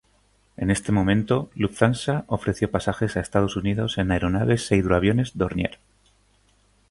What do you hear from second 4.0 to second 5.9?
aeronaves e hidroaviones Dornier.